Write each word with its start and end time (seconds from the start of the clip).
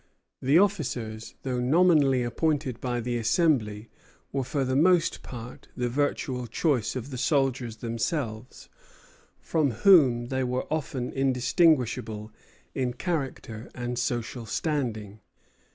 The 0.41 0.57
officers, 0.57 1.35
though 1.43 1.59
nominally 1.59 2.23
appointed 2.23 2.81
by 2.81 3.01
the 3.01 3.17
Assembly, 3.17 3.87
were 4.31 4.43
for 4.43 4.65
the 4.65 4.75
most 4.75 5.21
part 5.21 5.67
the 5.77 5.89
virtual 5.89 6.47
choice 6.47 6.95
of 6.95 7.11
the 7.11 7.19
soldiers 7.19 7.75
themselves, 7.75 8.67
from 9.39 9.69
whom 9.69 10.29
they 10.29 10.43
were 10.43 10.65
often 10.73 11.11
indistinguishable 11.11 12.31
in 12.73 12.93
character 12.93 13.69
and 13.75 13.99
social 13.99 14.47
standing. 14.47 15.19